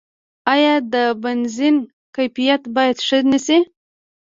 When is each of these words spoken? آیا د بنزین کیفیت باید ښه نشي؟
آیا 0.53 0.75
د 0.93 0.95
بنزین 1.23 1.75
کیفیت 2.15 2.61
باید 2.75 2.97
ښه 3.07 3.19
نشي؟ 3.31 3.57